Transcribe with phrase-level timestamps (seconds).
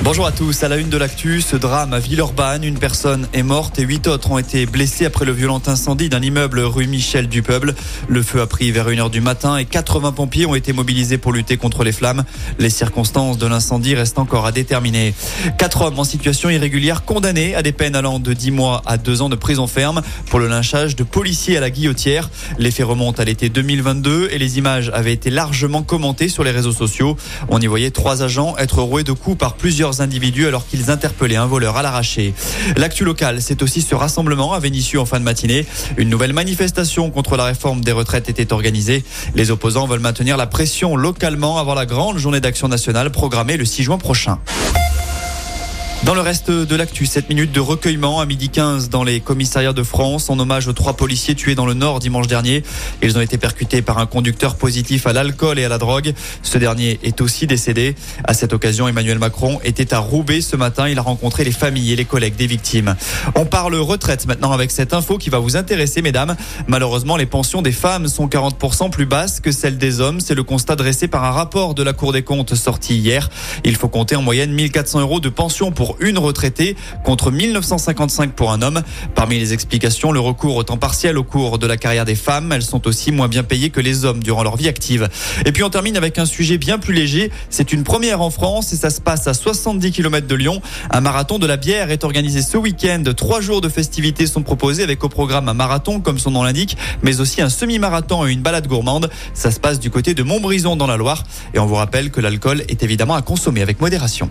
[0.00, 0.64] Bonjour à tous.
[0.64, 2.64] À la une de l'actu, ce drame à Villeurbanne.
[2.64, 6.20] Une personne est morte et huit autres ont été blessés après le violent incendie d'un
[6.20, 7.42] immeuble rue Michel du.
[8.08, 11.32] Le feu a pris vers 1h du matin et 80 pompiers ont été mobilisés pour
[11.32, 12.24] lutter contre les flammes.
[12.58, 15.14] Les circonstances de l'incendie restent encore à déterminer.
[15.58, 19.22] Quatre hommes en situation irrégulière condamnés à des peines allant de 10 mois à 2
[19.22, 22.30] ans de prison ferme pour le lynchage de policiers à la guillotière.
[22.58, 26.50] Les faits remontent à l'été 2022 et les images avaient été largement commentées sur les
[26.50, 27.16] réseaux sociaux.
[27.48, 31.36] On y voyait trois agents être roués de coups par plusieurs individus alors qu'ils interpellaient
[31.36, 32.34] un voleur à l'arraché.
[32.76, 35.66] L'actu locale, c'est aussi ce rassemblement à Vénissieux en fin de matinée.
[35.96, 39.04] Une nouvelle manifestation contre la réforme des retraites était organisée.
[39.34, 43.64] Les opposants veulent maintenir la pression localement avant la grande journée d'action nationale programmée le
[43.64, 44.38] 6 juin prochain.
[46.04, 49.72] Dans le reste de l'actu, 7 minutes de recueillement à midi 15 dans les commissariats
[49.72, 52.64] de France en hommage aux trois policiers tués dans le Nord dimanche dernier.
[53.02, 56.12] Ils ont été percutés par un conducteur positif à l'alcool et à la drogue.
[56.42, 57.94] Ce dernier est aussi décédé.
[58.24, 60.88] À cette occasion, Emmanuel Macron était à Roubaix ce matin.
[60.88, 62.96] Il a rencontré les familles et les collègues des victimes.
[63.36, 66.34] On parle retraite maintenant avec cette info qui va vous intéresser, mesdames.
[66.66, 70.18] Malheureusement, les pensions des femmes sont 40% plus basses que celles des hommes.
[70.18, 73.30] C'est le constat dressé par un rapport de la Cour des comptes sorti hier.
[73.62, 78.62] Il faut compter en moyenne 1400 euros de pension une retraitée contre 1955 pour un
[78.62, 78.82] homme.
[79.14, 82.52] Parmi les explications, le recours au temps partiel au cours de la carrière des femmes.
[82.52, 85.08] Elles sont aussi moins bien payées que les hommes durant leur vie active.
[85.46, 87.30] Et puis on termine avec un sujet bien plus léger.
[87.50, 90.60] C'est une première en France et ça se passe à 70 km de Lyon.
[90.90, 93.02] Un marathon de la bière est organisé ce week-end.
[93.16, 96.76] Trois jours de festivités sont proposés avec au programme un marathon comme son nom l'indique,
[97.02, 99.10] mais aussi un semi-marathon et une balade gourmande.
[99.34, 101.24] Ça se passe du côté de Montbrison dans la Loire.
[101.54, 104.30] Et on vous rappelle que l'alcool est évidemment à consommer avec modération.